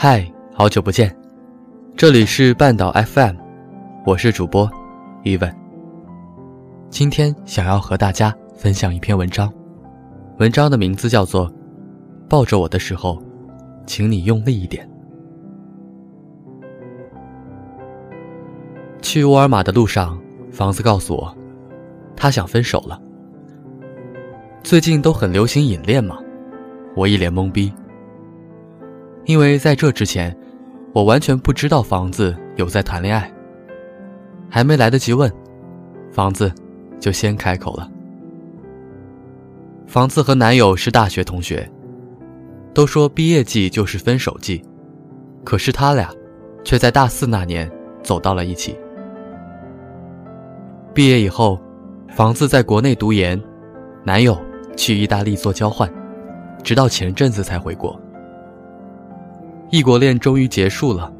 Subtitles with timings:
[0.00, 0.24] 嗨，
[0.54, 1.12] 好久不见，
[1.96, 3.34] 这里是半岛 FM，
[4.06, 4.70] 我是主播
[5.24, 5.52] 伊文。
[6.88, 9.52] 今天想要和大家分享一篇文章，
[10.38, 11.50] 文章的名字叫做
[12.28, 13.20] 《抱着我的时候，
[13.86, 14.88] 请你用力一点》。
[19.08, 20.20] 去沃尔玛的路上，
[20.52, 21.34] 房子告诉我，
[22.14, 23.00] 他想分手了。
[24.62, 26.18] 最近都很流行隐恋嘛，
[26.94, 27.72] 我一脸懵逼。
[29.24, 30.36] 因为在这之前，
[30.92, 33.32] 我完全不知道房子有在谈恋爱。
[34.50, 35.32] 还没来得及问，
[36.12, 36.52] 房子
[37.00, 37.90] 就先开口了。
[39.86, 41.66] 房子和男友是大学同学，
[42.74, 44.62] 都说毕业季就是分手季，
[45.44, 46.10] 可是他俩
[46.62, 47.70] 却在大四那年
[48.02, 48.76] 走到了一起。
[50.98, 51.56] 毕业以后，
[52.08, 53.40] 房子在国内读研，
[54.02, 54.36] 男友
[54.76, 55.88] 去意大利做交换，
[56.64, 57.96] 直到前阵子才回国。
[59.70, 61.12] 异国恋终于结束了，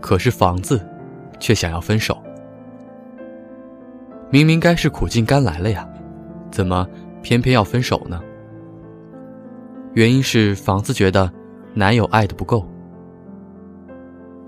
[0.00, 0.80] 可是房子
[1.38, 2.16] 却想要分手。
[4.30, 5.86] 明明该是苦尽甘来了呀，
[6.50, 6.88] 怎么
[7.20, 8.18] 偏偏要分手呢？
[9.92, 11.30] 原因是房子觉得
[11.74, 12.66] 男友爱的不够。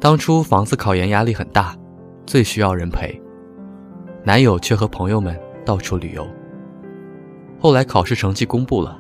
[0.01, 1.77] 当初房子考研压力很大，
[2.25, 3.21] 最需要人陪，
[4.25, 6.27] 男友却和朋友们到处旅游。
[7.59, 8.99] 后来考试成绩公布了，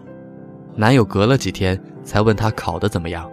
[0.76, 3.28] 男友隔了几天才问她考的怎么样。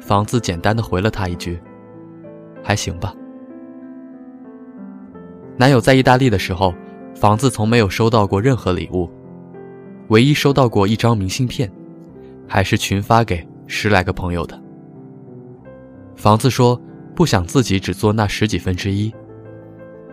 [0.00, 1.60] 房子简单的回了他一句
[2.64, 3.14] ：“还行吧。”
[5.58, 6.74] 男友在意大利的时候，
[7.14, 9.10] 房子从没有收到过任何礼物，
[10.08, 11.70] 唯一收到过一张明信片，
[12.48, 14.58] 还是群发给十来个朋友的。
[16.16, 16.80] 房子说
[17.14, 19.12] 不想自己只做那十几分之一，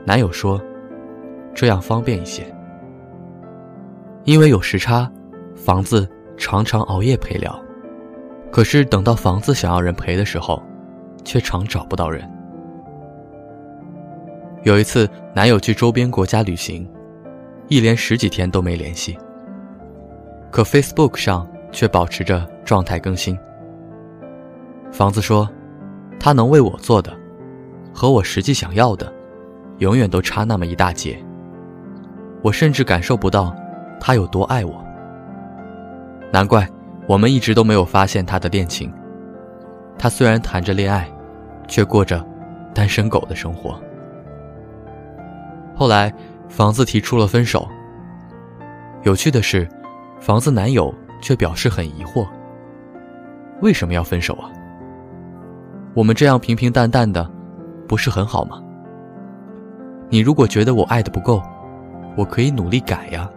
[0.07, 0.61] 男友说
[1.53, 2.47] 这样方便一些。
[4.23, 5.11] 因为有时差，
[5.53, 7.61] 房子常常熬夜陪聊。
[8.49, 10.63] 可是等到房子想要人陪的时候，
[11.25, 12.25] 却常找不到人。
[14.63, 16.89] 有一次，男友去周边国家旅行，
[17.67, 19.17] 一连十几天都没联系。
[20.49, 23.37] 可 Facebook 上却保持着状态更新。
[24.89, 25.49] 房子说，
[26.17, 27.13] 他能为我做的，
[27.93, 29.13] 和我实际想要的，
[29.77, 31.23] 永远都差那么一大截。
[32.41, 33.55] 我甚至感受不到
[33.99, 34.83] 他有多爱我。
[36.31, 36.67] 难怪。
[37.07, 38.91] 我们一直都没有发现他的恋情。
[39.97, 41.09] 他虽然谈着恋爱，
[41.65, 42.21] 却过着
[42.73, 43.81] 单身狗的生活。
[45.73, 46.13] 后来，
[46.49, 47.65] 房子提出了分手。
[49.03, 49.65] 有趣的是，
[50.19, 52.27] 房子男友却表示很疑惑：
[53.61, 54.51] 为什么要分手啊？
[55.93, 57.25] 我们这样平平淡淡的，
[57.87, 58.61] 不是很好吗？
[60.09, 61.41] 你如果觉得我爱的不够，
[62.15, 63.29] 我可以努力改呀。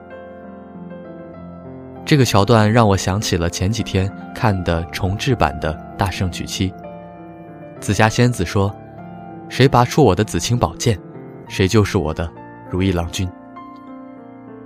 [2.05, 6.71] 这个桥段让我想起了前几天看的重制版的《大圣娶妻》。
[7.81, 8.75] 紫霞仙子说
[9.49, 10.99] ：“谁拔出我的紫青宝剑，
[11.49, 12.31] 谁就是我的
[12.71, 13.29] 如意郎君。”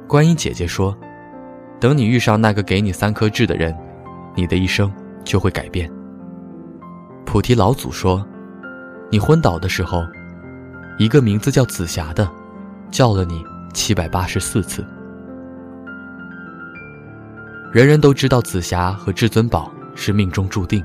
[0.06, 0.96] 观音姐姐说
[1.80, 3.76] ：“等你遇上那个给你三颗痣的人，
[4.34, 4.92] 你的一生
[5.24, 5.90] 就会改变。”
[7.24, 8.24] 菩提老祖说
[9.10, 10.02] ：“你昏倒的时候，
[10.98, 12.28] 一个名字叫紫霞的，
[12.90, 14.84] 叫了你七百八十四次。”
[17.72, 20.84] 人人都知道紫霞和至尊宝是命中注定，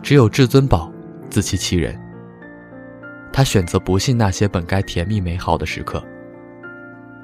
[0.00, 0.92] 只有至尊宝
[1.28, 1.98] 自欺欺人。
[3.32, 6.00] 他选择不信那些本该甜蜜美好的时刻。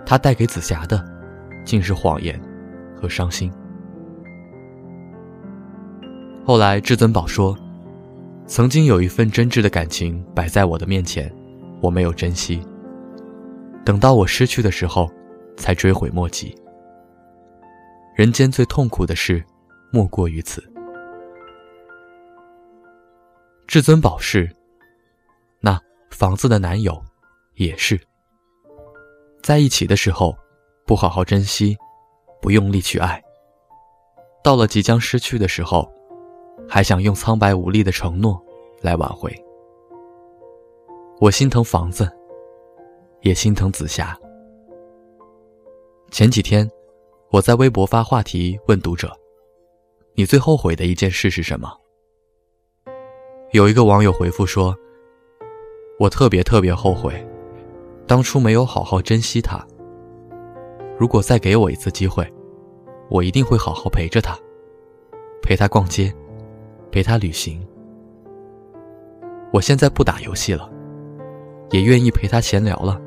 [0.05, 1.05] 他带给紫霞的，
[1.65, 2.41] 竟是谎言
[3.01, 3.53] 和伤心。
[6.45, 7.57] 后来至尊宝说
[8.49, 11.31] ：“曾经有一份真挚的感情摆在我的面前，
[11.81, 12.63] 我没有珍惜。
[13.85, 15.11] 等到我失去的时候，
[15.57, 16.55] 才追悔莫及。”
[18.15, 19.45] 人间最痛苦的事，
[19.93, 20.63] 莫过于此。
[23.67, 24.51] 至尊宝是，
[25.61, 25.81] 那
[26.11, 27.01] 房子的男友
[27.55, 28.01] 也是。
[29.43, 30.37] 在一起的时候，
[30.85, 31.77] 不好好珍惜，
[32.43, 33.21] 不用力去爱；
[34.43, 35.89] 到了即将失去的时候，
[36.69, 38.43] 还想用苍白无力的承诺
[38.83, 39.33] 来挽回。
[41.21, 42.09] 我心疼房子，
[43.23, 44.17] 也心疼紫霞。
[46.11, 46.69] 前几天。
[47.31, 49.15] 我在微博发话题问读者
[50.17, 51.71] ：“你最后悔的一件事是什么？”
[53.53, 54.75] 有一个网友回复说
[56.01, 57.13] ：“我特别特别后悔，
[58.07, 59.63] 当初没有好好珍惜他。
[60.99, 62.27] 如果再给我一次机会，
[63.11, 64.35] 我一定会好好陪着他，
[65.43, 66.11] 陪他逛街，
[66.91, 67.63] 陪他旅行。
[69.53, 70.73] 我现在不打游戏了，
[71.71, 73.01] 也愿意陪他闲聊了。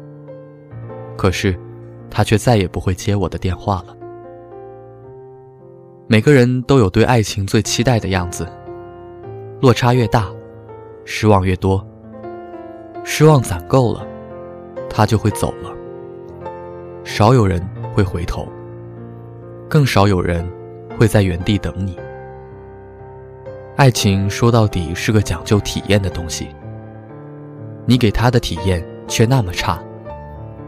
[1.18, 1.58] 可是，
[2.10, 3.96] 他却再也不会接我的电话了。
[6.08, 8.48] 每个人都有对爱情最期待的样子，
[9.62, 10.30] 落差越大，
[11.06, 11.86] 失望越多。
[13.04, 14.06] 失望攒够了，
[14.90, 15.72] 他就会走了。
[17.04, 18.48] 少有人会回头，
[19.70, 20.48] 更少有人
[21.00, 21.98] 会在原地等你。
[23.76, 26.50] 爱情说到底是个讲究体验的东西。
[27.92, 29.78] 你给他的体验却那么差，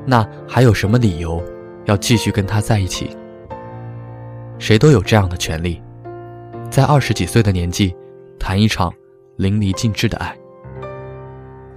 [0.05, 1.41] 那还有什么理由
[1.85, 3.15] 要继续跟他在一起？
[4.59, 5.81] 谁都有这样的权利，
[6.69, 7.95] 在二十几岁的年纪，
[8.37, 8.93] 谈一场
[9.37, 10.37] 淋漓尽致的爱。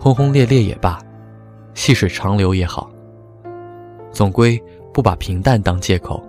[0.00, 0.98] 轰轰烈烈也罢，
[1.74, 2.90] 细水长流也好，
[4.10, 4.60] 总归
[4.92, 6.20] 不把平淡当借口，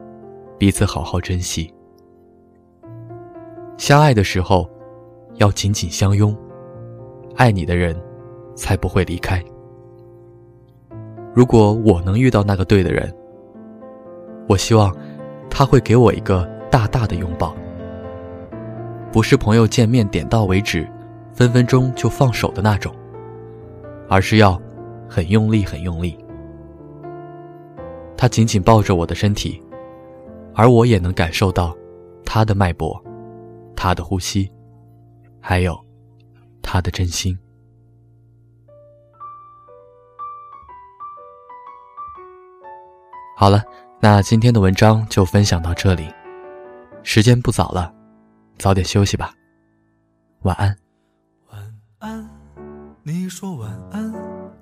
[0.59, 1.73] 彼此好好珍惜。
[3.77, 4.69] 相爱的时候。
[5.37, 6.35] 要紧紧相拥，
[7.35, 7.95] 爱你的人，
[8.57, 9.41] 才不会离开。
[11.33, 13.15] 如果我能遇到那个对的人，
[14.49, 14.93] 我希望
[15.49, 17.55] 他会给我一个大大的拥抱，
[19.11, 20.89] 不是朋友见面点到为止，
[21.31, 22.93] 分分钟就放手的那种，
[24.09, 24.59] 而是要
[25.07, 26.17] 很用力、很用力。
[28.17, 29.61] 他紧紧抱着我的身体，
[30.55, 31.77] 而我也能感受到
[32.25, 32.99] 他的脉搏，
[33.75, 34.51] 他的呼吸。
[35.39, 35.77] 还有，
[36.63, 37.37] 他的真心。
[43.39, 43.63] 好了，
[43.99, 46.11] 那今天的文章就分享到这里。
[47.03, 47.93] 时间不早了，
[48.57, 49.31] 早点休息吧。
[50.41, 50.75] 晚安。
[51.51, 51.61] 晚
[51.99, 52.27] 安，
[53.03, 54.11] 你说晚安，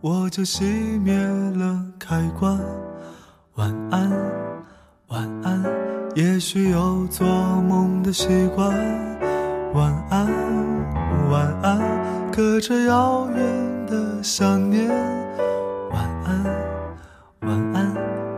[0.01, 2.59] 我就熄灭了开关。
[3.53, 4.11] 晚安，
[5.07, 5.63] 晚安，
[6.13, 7.25] 也许有做
[7.61, 8.77] 梦的习惯。
[9.73, 10.27] 晚安。
[11.31, 14.89] 晚安，隔着遥远的想念。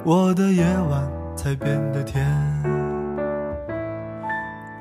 [0.10, 1.04] 我的夜晚
[1.36, 2.26] 才变得甜。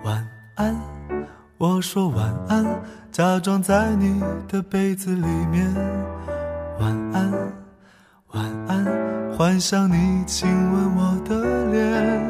[0.05, 0.25] 晚
[0.55, 0.81] 安，
[1.59, 2.65] 我说晚安，
[3.11, 5.75] 假装在你的被子里面。
[6.79, 7.33] 晚安，
[8.35, 8.87] 晚安，
[9.37, 12.23] 幻想你亲吻我的脸。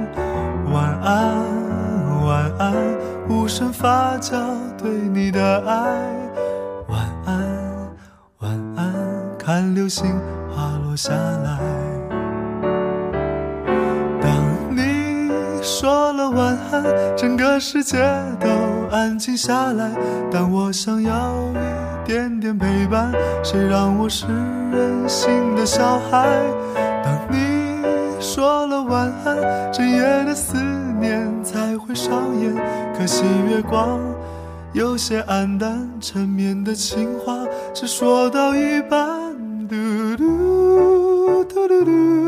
[0.72, 2.75] 晚安，晚安，
[3.28, 4.38] 无声发酵。
[4.78, 5.84] 对你的爱，
[6.88, 7.44] 晚安，
[8.38, 8.94] 晚安，
[9.38, 11.86] 看流星滑落下来。
[15.78, 16.82] 说了晚安，
[17.19, 17.99] 整个世界
[18.40, 18.49] 都
[18.90, 19.90] 安静下来。
[20.32, 23.12] 但我想要一点点陪伴，
[23.44, 24.25] 谁让我是
[24.73, 26.40] 任性的小孩？
[27.05, 27.82] 当你
[28.19, 30.56] 说了晚安，整夜的思
[30.99, 32.55] 念才会上演。
[32.96, 34.00] 可惜月光。
[34.72, 37.34] 有些黯淡，缠绵的情话
[37.75, 39.37] 只说到一半。
[39.69, 42.25] 嘟嘟嘟嘟嘟。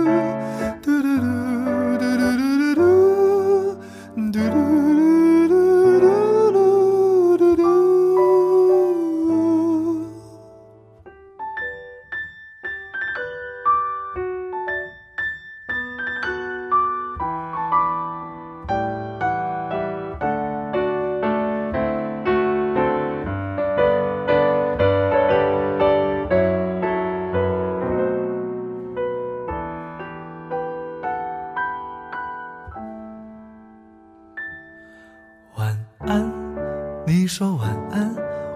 [37.29, 38.11] 说晚安，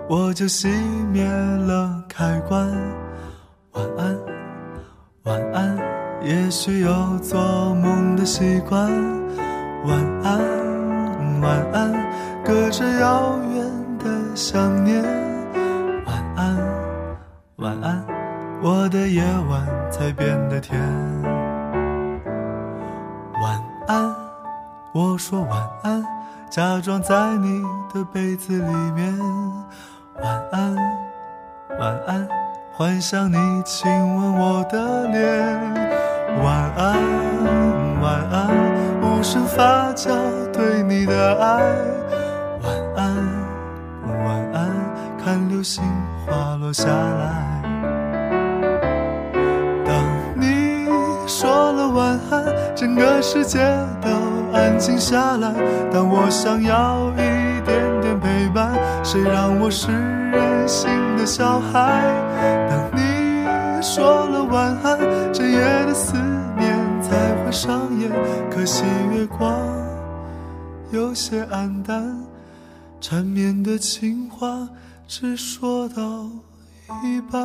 [0.08, 0.66] 我就熄
[1.12, 2.66] 灭了开关。
[3.72, 4.18] 晚安，
[5.24, 5.76] 晚安，
[6.22, 7.38] 也许有做
[7.74, 8.90] 梦的习惯。
[9.84, 10.40] 晚安，
[11.42, 11.92] 晚安，
[12.42, 15.02] 隔着遥远的想念。
[16.06, 16.56] 晚安，
[17.56, 18.02] 晚安，
[18.62, 20.80] 我的夜晚才变得甜。
[23.42, 24.14] 晚安，
[24.94, 26.02] 我说晚安。
[26.52, 27.62] 假装在你
[27.94, 29.18] 的被子里面，
[30.20, 30.76] 晚安，
[31.80, 32.28] 晚安，
[32.74, 35.24] 幻想你亲吻我的脸，
[36.44, 36.98] 晚安，
[38.02, 38.50] 晚安，
[39.00, 40.12] 无声发酵
[40.52, 41.62] 对你的爱，
[42.62, 43.16] 晚安，
[44.22, 44.70] 晚安，
[45.24, 45.82] 看流星
[46.26, 47.62] 滑落下来。
[49.86, 50.04] 当
[50.36, 50.86] 你
[51.26, 52.44] 说了晚安，
[52.76, 53.58] 整个世界
[54.02, 54.41] 都。
[54.52, 55.52] 安静下来，
[55.90, 58.72] 但我想要一点点陪伴。
[59.04, 62.02] 谁让我是任性的小孩？
[62.68, 64.98] 当你说了晚安，
[65.32, 66.14] 整夜的思
[66.58, 68.10] 念才会上演。
[68.50, 69.50] 可惜月光
[70.90, 72.16] 有些暗淡，
[73.00, 74.68] 缠绵的情话
[75.08, 76.28] 只说到
[77.02, 77.40] 一半。